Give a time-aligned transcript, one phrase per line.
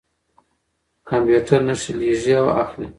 [1.09, 2.87] کمپیوټر نښې لېږي او اخلي.